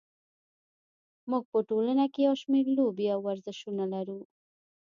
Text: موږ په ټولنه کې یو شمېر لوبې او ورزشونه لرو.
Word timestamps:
موږ 1.29 1.43
په 1.51 1.59
ټولنه 1.69 2.05
کې 2.13 2.21
یو 2.27 2.35
شمېر 2.41 2.65
لوبې 2.77 3.05
او 3.13 3.19
ورزشونه 3.27 3.83
لرو. 3.93 4.19